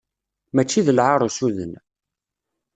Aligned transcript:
Mačči 0.55 0.81
d 0.85 0.87
lɛar 0.97 1.21
usuden. 1.27 1.73